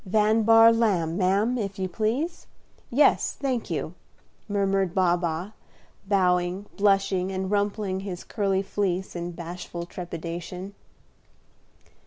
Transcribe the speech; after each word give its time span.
"Van 0.03 0.41
Bahr 0.41 0.73
Lamb, 0.73 1.15
ma'am, 1.15 1.59
if 1.59 1.77
you 1.77 1.87
please. 1.87 2.47
Yes, 2.89 3.33
thank 3.39 3.69
you," 3.69 3.93
murmured 4.47 4.95
Baa 4.95 5.15
Baa, 5.15 5.51
bowing, 6.07 6.65
blushing, 6.75 7.31
and 7.31 7.51
rumpling 7.51 7.99
his 7.99 8.23
curly 8.23 8.63
fleece 8.63 9.15
in 9.15 9.29
bashful 9.33 9.85
trepidation. 9.85 10.73